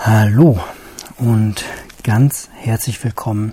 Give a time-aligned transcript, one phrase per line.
[0.00, 0.60] Hallo
[1.18, 1.64] und
[2.04, 3.52] ganz herzlich willkommen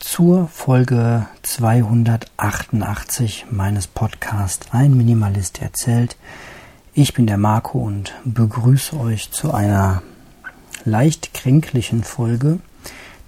[0.00, 6.16] zur Folge 288 meines Podcasts Ein Minimalist erzählt.
[6.94, 10.02] Ich bin der Marco und begrüße euch zu einer
[10.86, 12.60] leicht kränklichen Folge,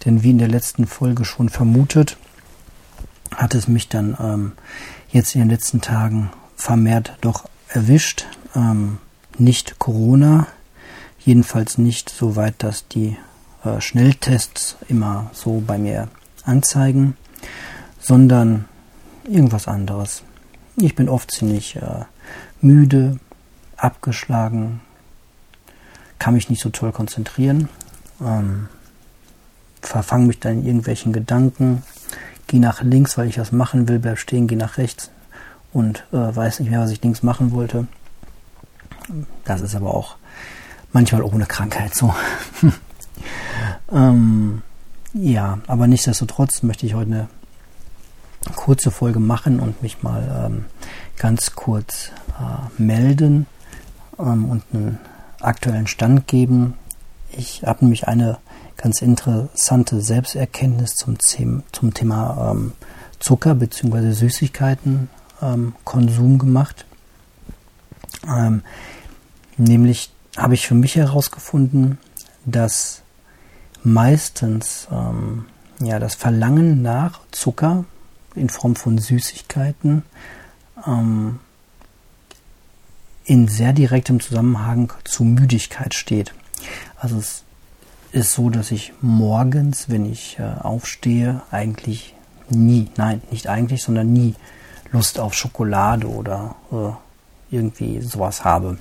[0.06, 2.16] denn wie in der letzten Folge schon vermutet,
[3.34, 4.52] hat es mich dann ähm,
[5.10, 8.24] jetzt in den letzten Tagen vermehrt doch erwischt.
[8.54, 8.96] Ähm,
[9.36, 10.46] nicht Corona,
[11.26, 13.16] Jedenfalls nicht so weit, dass die
[13.64, 16.06] äh, Schnelltests immer so bei mir
[16.44, 17.16] anzeigen,
[17.98, 18.66] sondern
[19.24, 20.22] irgendwas anderes.
[20.76, 22.04] Ich bin oft ziemlich äh,
[22.60, 23.18] müde,
[23.76, 24.80] abgeschlagen,
[26.20, 27.68] kann mich nicht so toll konzentrieren,
[28.24, 28.68] ähm,
[29.82, 31.82] verfange mich dann in irgendwelchen Gedanken,
[32.46, 35.10] gehe nach links, weil ich was machen will, bleib stehen, gehe nach rechts
[35.72, 37.88] und äh, weiß nicht mehr, was ich links machen wollte.
[39.44, 40.14] Das ist aber auch
[40.96, 42.14] manchmal ohne Krankheit so.
[43.92, 44.62] ähm,
[45.12, 47.28] ja, aber nichtsdestotrotz möchte ich heute eine
[48.54, 50.64] kurze Folge machen und mich mal ähm,
[51.18, 53.44] ganz kurz äh, melden
[54.18, 54.98] ähm, und einen
[55.42, 56.78] aktuellen Stand geben.
[57.30, 58.38] Ich habe nämlich eine
[58.78, 61.18] ganz interessante Selbsterkenntnis zum,
[61.72, 62.72] zum Thema ähm,
[63.18, 64.12] Zucker bzw.
[64.12, 65.10] Süßigkeiten
[65.42, 66.86] ähm, Konsum gemacht.
[68.26, 68.62] Ähm,
[69.58, 71.98] nämlich habe ich für mich herausgefunden,
[72.44, 73.02] dass
[73.82, 75.46] meistens ähm,
[75.80, 77.84] ja, das Verlangen nach Zucker
[78.34, 80.02] in Form von Süßigkeiten
[80.86, 81.40] ähm,
[83.24, 86.32] in sehr direktem Zusammenhang zu Müdigkeit steht.
[86.96, 87.42] Also es
[88.12, 92.14] ist so, dass ich morgens, wenn ich äh, aufstehe, eigentlich
[92.48, 94.34] nie, nein, nicht eigentlich, sondern nie
[94.92, 98.78] Lust auf Schokolade oder äh, irgendwie sowas habe.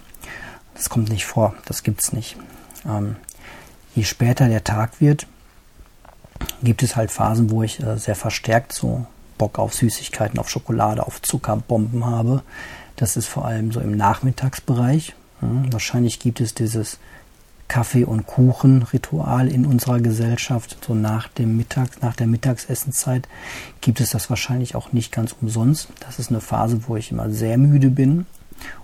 [0.76, 2.38] Das kommt nicht vor, das gibt's nicht.
[2.88, 3.16] Ähm,
[3.96, 5.26] je später der Tag wird,
[6.64, 9.06] gibt es halt Phasen, wo ich äh, sehr verstärkt so
[9.38, 12.44] Bock auf Süßigkeiten, auf Schokolade, auf Zuckerbomben habe.
[12.96, 15.14] Das ist vor allem so im Nachmittagsbereich.
[15.40, 17.00] Hm, wahrscheinlich gibt es dieses
[17.68, 20.78] Kaffee- und Kuchen-Ritual in unserer Gesellschaft.
[20.86, 23.28] So nach dem Mittag, nach der Mittagsessenzeit
[23.82, 25.90] gibt es das wahrscheinlich auch nicht ganz umsonst.
[26.00, 28.26] Das ist eine Phase, wo ich immer sehr müde bin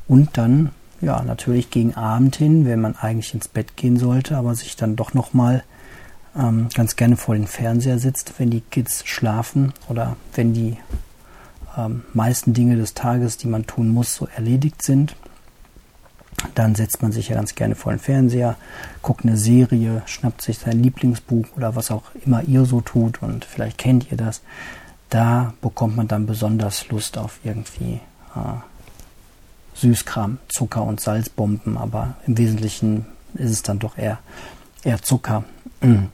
[0.08, 0.72] und dann
[1.02, 4.96] ja, natürlich gegen Abend hin, wenn man eigentlich ins Bett gehen sollte, aber sich dann
[4.96, 5.64] doch nochmal
[6.38, 10.78] ähm, ganz gerne vor den Fernseher sitzt, wenn die Kids schlafen oder wenn die
[11.78, 15.16] ähm, meisten Dinge des Tages, die man tun muss, so erledigt sind.
[16.56, 18.56] Dann setzt man sich ja ganz gerne vor den Fernseher,
[19.02, 23.46] guckt eine Serie, schnappt sich sein Lieblingsbuch oder was auch immer ihr so tut und
[23.46, 24.42] vielleicht kennt ihr das.
[25.10, 28.00] Da bekommt man dann besonders Lust auf irgendwie
[28.36, 28.71] äh,
[29.74, 34.20] Süßkram, Zucker und Salzbomben, aber im Wesentlichen ist es dann doch eher,
[34.84, 35.44] eher Zucker.
[35.82, 36.06] Mm.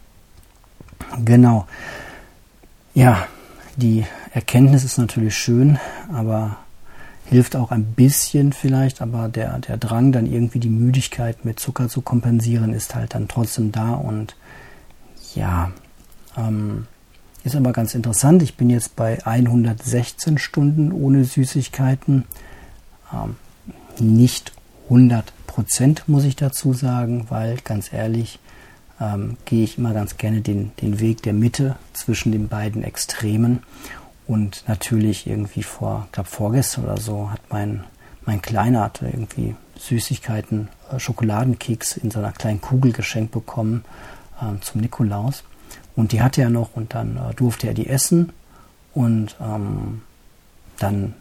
[1.24, 1.68] Genau.
[2.94, 3.28] Ja,
[3.76, 5.80] die Erkenntnis ist natürlich schön,
[6.12, 6.58] aber
[7.26, 11.90] hilft auch ein bisschen vielleicht, aber der, der Drang, dann irgendwie die Müdigkeit mit Zucker
[11.90, 14.36] zu kompensieren, ist halt dann trotzdem da und
[15.36, 15.72] ja,
[16.38, 16.88] ähm,
[17.44, 18.42] ist aber ganz interessant.
[18.44, 22.26] Ich bin jetzt bei 116 Stunden ohne Süßigkeiten.
[23.14, 23.36] Ähm,
[24.00, 24.52] nicht
[24.86, 28.40] 100 Prozent, muss ich dazu sagen, weil ganz ehrlich,
[29.00, 33.64] ähm, gehe ich immer ganz gerne den, den Weg der Mitte zwischen den beiden Extremen.
[34.28, 37.86] Und natürlich irgendwie vor, ich glaube vorgestern oder so, hat mein,
[38.26, 43.86] mein Kleiner hatte irgendwie Süßigkeiten, äh, Schokoladenkeks in so einer kleinen Kugel geschenkt bekommen
[44.42, 45.44] äh, zum Nikolaus.
[45.96, 48.34] Und die hatte er noch und dann äh, durfte er die essen.
[48.94, 50.02] Und ähm,
[50.80, 51.14] dann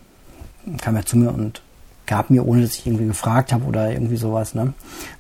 [0.81, 1.63] kam er zu mir und
[2.07, 4.73] gab mir, ohne dass ich irgendwie gefragt habe oder irgendwie sowas, ne?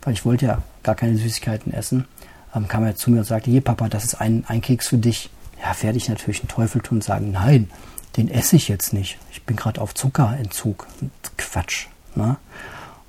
[0.02, 2.06] weil ich wollte ja gar keine Süßigkeiten essen,
[2.54, 4.98] ähm, kam er zu mir und sagte, hier Papa, das ist ein, ein Keks für
[4.98, 5.30] dich.
[5.62, 7.70] Ja, werde ich natürlich einen Teufel tun und sagen, nein,
[8.16, 9.18] den esse ich jetzt nicht.
[9.30, 10.86] Ich bin gerade auf Zuckerentzug.
[11.36, 11.86] Quatsch.
[12.14, 12.36] Ne?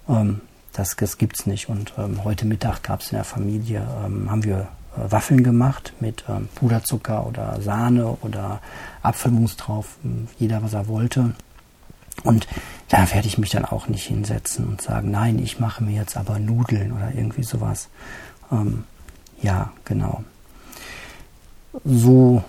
[0.10, 0.42] Ähm,
[0.74, 1.70] das, das gibt's nicht.
[1.70, 5.94] Und ähm, heute Mittag gab es in der Familie, ähm, haben wir äh, Waffeln gemacht
[6.00, 8.62] mit ähm, Puderzucker oder Sahne oder
[9.02, 9.98] Apfelmus drauf,
[10.38, 11.34] jeder was er wollte.
[12.24, 12.48] Und
[12.90, 16.18] da werde ich mich dann auch nicht hinsetzen und sagen, nein, ich mache mir jetzt
[16.18, 17.90] aber Nudeln oder irgendwie sowas.
[18.52, 18.86] Ähm,
[19.42, 20.24] ja, genau.
[21.84, 22.44] So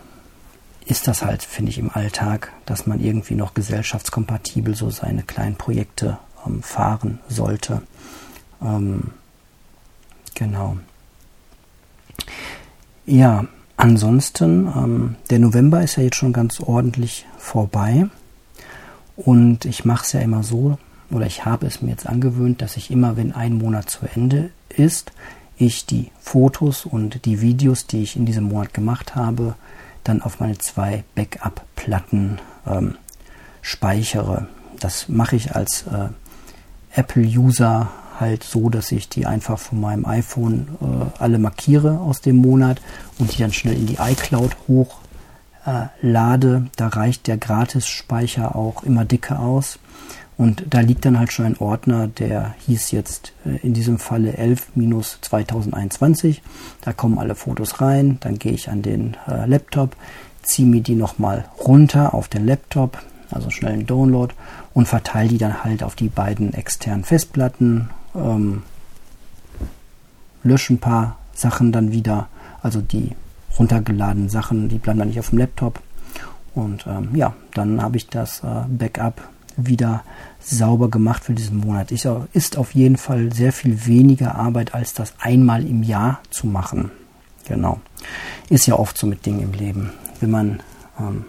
[0.86, 5.56] ist das halt, finde ich, im Alltag, dass man irgendwie noch gesellschaftskompatibel so seine kleinen
[5.56, 7.82] Projekte ähm, fahren sollte.
[8.62, 9.10] Ähm,
[10.34, 10.78] genau.
[13.06, 13.44] Ja,
[13.76, 18.06] ansonsten, ähm, der November ist ja jetzt schon ganz ordentlich vorbei.
[19.18, 20.78] Und ich mache es ja immer so,
[21.10, 24.50] oder ich habe es mir jetzt angewöhnt, dass ich immer, wenn ein Monat zu Ende
[24.68, 25.10] ist,
[25.56, 29.56] ich die Fotos und die Videos, die ich in diesem Monat gemacht habe,
[30.04, 32.94] dann auf meine zwei Backup-Platten ähm,
[33.60, 34.46] speichere.
[34.78, 36.10] Das mache ich als äh,
[36.94, 37.88] Apple-User
[38.20, 42.80] halt so, dass ich die einfach von meinem iPhone äh, alle markiere aus dem Monat
[43.18, 45.07] und die dann schnell in die iCloud hochlade.
[45.68, 45.88] Äh,
[46.76, 49.78] da reicht der Gratis-Speicher auch immer dicke aus.
[50.38, 54.38] Und da liegt dann halt schon ein Ordner, der hieß jetzt äh, in diesem Falle
[54.38, 56.38] 11-2021.
[56.80, 58.18] Da kommen alle Fotos rein.
[58.20, 59.96] Dann gehe ich an den äh, Laptop,
[60.42, 64.32] ziehe mir die nochmal runter auf den Laptop, also schnell einen Download
[64.74, 67.90] und verteile die dann halt auf die beiden externen Festplatten.
[68.14, 68.62] Ähm,
[70.44, 72.28] lösche ein paar Sachen dann wieder,
[72.62, 73.12] also die
[73.58, 75.80] runtergeladenen Sachen, die bleiben dann nicht auf dem Laptop.
[76.54, 79.22] Und ähm, ja, dann habe ich das äh, Backup
[79.56, 80.02] wieder
[80.40, 81.92] sauber gemacht für diesen Monat.
[81.92, 86.46] Ist, ist auf jeden Fall sehr viel weniger Arbeit, als das einmal im Jahr zu
[86.46, 86.90] machen.
[87.46, 87.80] Genau.
[88.48, 89.90] Ist ja oft so mit Dingen im Leben.
[90.20, 90.60] Wenn man
[90.98, 91.24] ähm,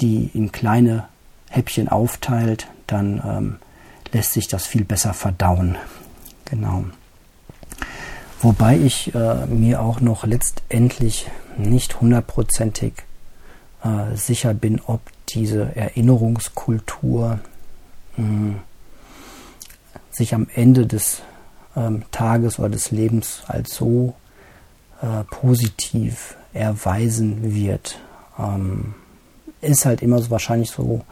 [0.00, 1.04] die in kleine
[1.48, 3.56] Häppchen aufteilt, dann ähm,
[4.12, 5.76] lässt sich das viel besser verdauen.
[6.46, 6.84] Genau.
[8.42, 11.26] Wobei ich äh, mir auch noch letztendlich
[11.58, 12.94] nicht hundertprozentig
[13.84, 17.40] äh, sicher bin, ob diese Erinnerungskultur
[18.16, 18.60] mh, hm,
[20.10, 21.22] sich am Ende des
[21.76, 24.14] ähm, Tages oder des Lebens als so
[25.02, 27.98] äh, positiv erweisen wird.
[28.38, 28.94] Ähm,
[29.60, 31.04] ist halt immer so wahrscheinlich so,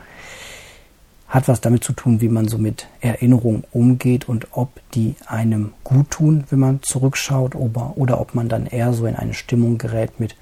[1.29, 5.73] hat was damit zu tun, wie man so mit Erinnerungen umgeht und ob die einem
[5.85, 9.79] gut tun, wenn man zurückschaut, oder, oder ob man dann eher so in eine Stimmung
[9.79, 10.37] gerät mit,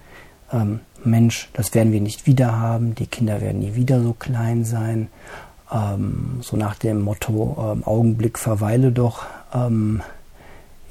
[0.53, 4.65] ähm, Mensch, das werden wir nicht wieder haben, die Kinder werden nie wieder so klein
[4.65, 5.09] sein.
[5.73, 10.03] Ähm, so nach dem Motto, ähm, Augenblick verweile doch, ähm,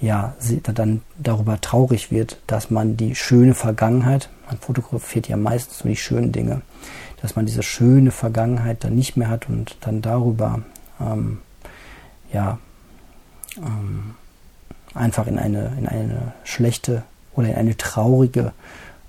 [0.01, 0.35] ja,
[0.73, 5.97] dann darüber traurig wird, dass man die schöne Vergangenheit, man fotografiert ja meistens nur die
[5.99, 6.61] schönen Dinge,
[7.21, 10.61] dass man diese schöne Vergangenheit dann nicht mehr hat und dann darüber,
[10.99, 11.39] ähm,
[12.31, 12.59] ja,
[13.57, 14.15] ähm,
[14.93, 17.03] einfach in eine, in eine schlechte
[17.35, 18.53] oder in eine traurige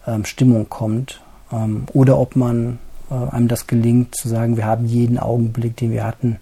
[0.07, 1.21] ähm, Stimmung kommt
[1.53, 2.79] ähm, oder ob man
[3.11, 6.39] äh, einem das gelingt zu sagen, wir haben jeden Augenblick, den wir hatten,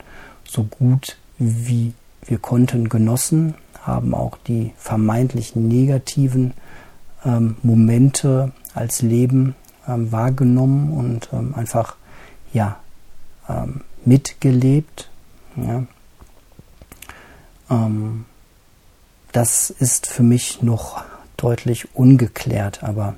[0.48, 1.92] so gut wie
[2.26, 3.54] wir konnten genossen,
[3.86, 6.54] haben auch die vermeintlich negativen
[7.24, 9.54] ähm, Momente als Leben
[9.86, 11.96] ähm, wahrgenommen und ähm, einfach
[12.52, 12.78] ja
[13.48, 15.10] ähm, mitgelebt.
[15.56, 15.84] Ja.
[17.70, 18.24] Ähm,
[19.32, 21.02] das ist für mich noch
[21.36, 23.16] deutlich ungeklärt, aber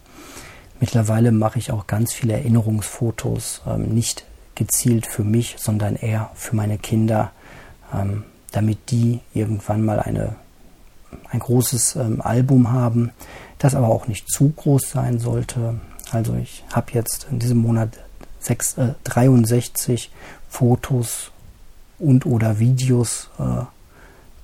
[0.78, 4.24] Mittlerweile mache ich auch ganz viele Erinnerungsfotos, ähm, nicht
[4.54, 7.32] gezielt für mich, sondern eher für meine Kinder,
[8.52, 10.34] damit die irgendwann mal eine,
[11.30, 13.12] ein großes ähm, Album haben,
[13.58, 15.80] das aber auch nicht zu groß sein sollte.
[16.12, 17.90] Also ich habe jetzt in diesem Monat
[18.40, 20.10] 6, äh, 63
[20.48, 21.30] Fotos
[21.98, 23.64] und oder Videos äh,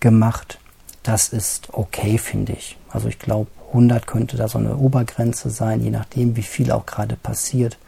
[0.00, 0.58] gemacht.
[1.02, 2.76] Das ist okay, finde ich.
[2.90, 6.86] Also ich glaube, 100 könnte da so eine Obergrenze sein, je nachdem, wie viel auch
[6.86, 7.78] gerade passiert.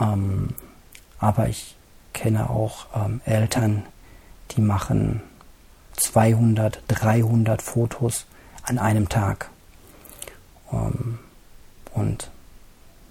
[0.00, 0.50] Ähm,
[1.18, 1.76] aber ich
[2.12, 3.84] kenne auch ähm, Eltern,
[4.52, 5.22] die machen
[6.02, 8.26] 200, 300 Fotos
[8.62, 9.50] an einem Tag.
[10.72, 11.18] Ähm,
[11.94, 12.30] und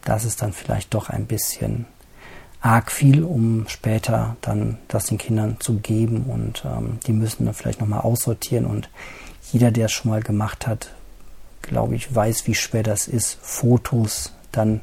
[0.04, 1.86] das ist dann vielleicht doch ein bisschen
[2.62, 7.56] arg viel, um später dann das den Kindern zu geben und ähm, die müssen dann
[7.56, 8.90] vielleicht nochmal aussortieren und
[9.52, 10.94] jeder, der es schon mal gemacht hat,
[11.62, 14.82] glaube ich, weiß, wie schwer das ist, Fotos dann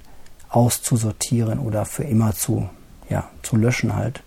[0.48, 2.68] auszusortieren oder für immer zu,
[3.08, 4.22] ja, zu löschen halt.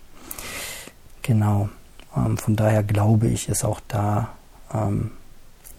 [1.22, 1.68] Genau.
[2.16, 4.30] Ähm, von daher glaube ich, ist auch da
[4.72, 5.12] ähm,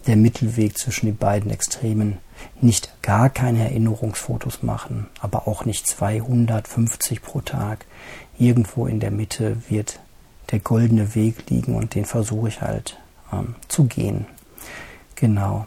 [0.07, 2.17] der Mittelweg zwischen den beiden Extremen
[2.61, 7.85] nicht gar keine Erinnerungsfotos machen, aber auch nicht 250 pro Tag.
[8.37, 9.99] Irgendwo in der Mitte wird
[10.51, 12.97] der goldene Weg liegen und den versuche ich halt
[13.31, 14.25] ähm, zu gehen.
[15.15, 15.65] Genau.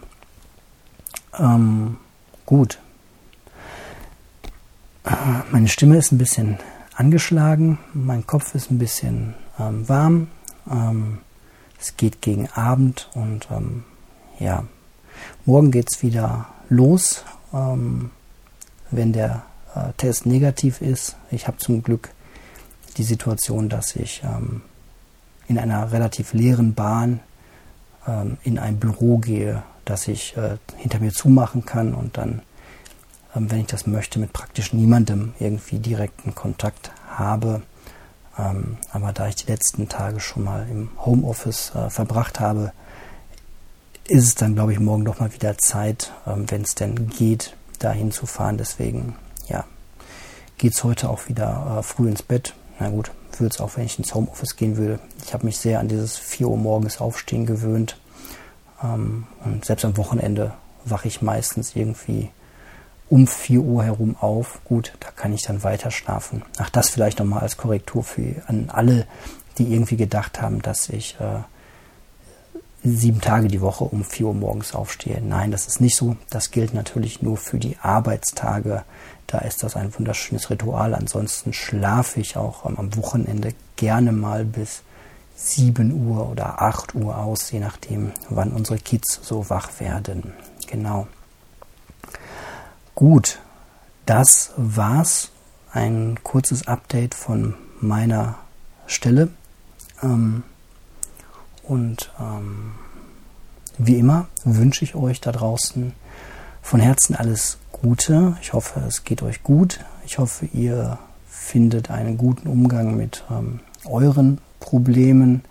[1.38, 1.96] Ähm,
[2.44, 2.78] gut.
[5.04, 5.10] Äh,
[5.50, 6.58] meine Stimme ist ein bisschen
[6.94, 10.28] angeschlagen, mein Kopf ist ein bisschen ähm, warm.
[10.70, 11.18] Ähm,
[11.80, 13.84] es geht gegen Abend und ähm,
[14.38, 14.64] ja,
[15.44, 18.10] morgen geht es wieder los, ähm,
[18.90, 19.44] wenn der
[19.74, 21.16] äh, Test negativ ist.
[21.30, 22.10] Ich habe zum Glück
[22.96, 24.62] die Situation, dass ich ähm,
[25.48, 27.20] in einer relativ leeren Bahn
[28.44, 32.42] in ein Büro gehe, dass ich äh, hinter mir zumachen kann und dann,
[33.34, 37.62] ähm, wenn ich das möchte, mit praktisch niemandem irgendwie direkten Kontakt habe.
[38.38, 42.72] Ähm, aber da ich die letzten Tage schon mal im Homeoffice äh, verbracht habe,
[44.08, 47.56] ist es dann, glaube ich, morgen doch mal wieder Zeit, ähm, wenn es denn geht,
[47.78, 48.58] dahin zu fahren.
[48.58, 49.16] Deswegen,
[49.48, 49.64] ja,
[50.58, 52.54] geht es heute auch wieder äh, früh ins Bett.
[52.78, 54.98] Na gut, würde es auch, wenn ich ins Homeoffice gehen würde.
[55.24, 57.98] Ich habe mich sehr an dieses 4 Uhr morgens Aufstehen gewöhnt.
[58.82, 60.52] Ähm, und selbst am Wochenende
[60.84, 62.30] wache ich meistens irgendwie
[63.08, 64.60] um 4 Uhr herum auf.
[64.64, 66.42] Gut, da kann ich dann weiter schlafen.
[66.58, 69.06] Ach, das vielleicht nochmal als Korrektur für an alle,
[69.58, 71.40] die irgendwie gedacht haben, dass ich äh,
[72.82, 75.20] sieben Tage die Woche um 4 Uhr morgens aufstehe.
[75.22, 76.16] Nein, das ist nicht so.
[76.30, 78.84] Das gilt natürlich nur für die Arbeitstage.
[79.26, 80.94] Da ist das ein wunderschönes Ritual.
[80.94, 84.82] Ansonsten schlafe ich auch am Wochenende gerne mal bis
[85.36, 90.32] 7 Uhr oder 8 Uhr aus, je nachdem, wann unsere Kids so wach werden.
[90.66, 91.06] Genau.
[92.96, 93.40] Gut,
[94.06, 95.30] das war's.
[95.70, 98.36] Ein kurzes Update von meiner
[98.86, 99.28] Stelle.
[100.02, 100.44] Ähm,
[101.62, 102.72] und ähm,
[103.76, 105.92] wie immer wünsche ich euch da draußen
[106.62, 108.38] von Herzen alles Gute.
[108.40, 109.84] Ich hoffe, es geht euch gut.
[110.06, 110.98] Ich hoffe, ihr
[111.28, 115.44] findet einen guten Umgang mit ähm, euren Problemen.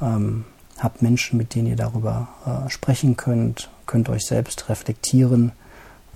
[0.00, 0.46] Ähm,
[0.80, 5.52] habt Menschen, mit denen ihr darüber äh, sprechen könnt, könnt euch selbst reflektieren,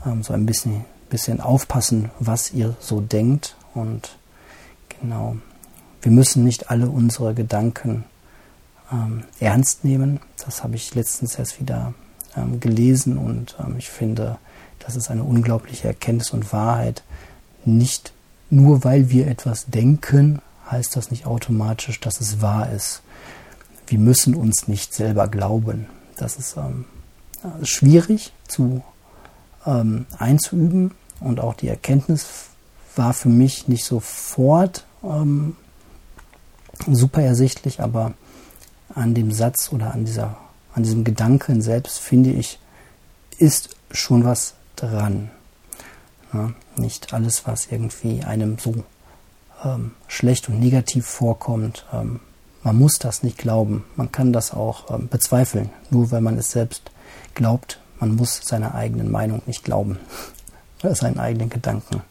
[0.06, 3.56] ähm, so ein bisschen, bisschen aufpassen, was ihr so denkt.
[3.74, 4.16] Und
[5.00, 5.36] genau,
[6.02, 8.04] wir müssen nicht alle unsere Gedanken
[8.92, 10.20] ähm, ernst nehmen.
[10.44, 11.94] Das habe ich letztens erst wieder
[12.36, 14.38] ähm, gelesen und ähm, ich finde,
[14.78, 17.02] das ist eine unglaubliche Erkenntnis und Wahrheit.
[17.64, 18.12] Nicht
[18.50, 23.02] nur weil wir etwas denken, heißt das nicht automatisch, dass es wahr ist.
[23.86, 25.86] Wir müssen uns nicht selber glauben.
[26.16, 26.84] Das ist ähm,
[27.62, 28.82] schwierig zu
[29.66, 32.26] ähm, einzuüben und auch die Erkenntnis
[32.94, 35.56] war für mich nicht sofort ähm,
[36.90, 38.14] super ersichtlich, aber
[38.94, 40.36] an dem Satz oder an, dieser,
[40.74, 42.58] an diesem Gedanken selbst, finde ich,
[43.38, 45.30] ist schon was dran.
[46.32, 48.84] Ja, nicht alles, was irgendwie einem so
[49.64, 52.20] ähm, schlecht und negativ vorkommt, ähm,
[52.62, 53.84] man muss das nicht glauben.
[53.94, 56.90] Man kann das auch ähm, bezweifeln, nur weil man es selbst
[57.34, 57.78] glaubt.
[58.00, 59.98] Man muss seiner eigenen Meinung nicht glauben
[60.82, 62.02] oder seinen eigenen Gedanken.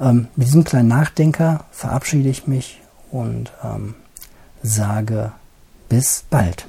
[0.00, 2.80] Ähm, mit diesem kleinen Nachdenker verabschiede ich mich
[3.10, 3.94] und ähm,
[4.62, 5.32] sage
[5.88, 6.66] bis bald.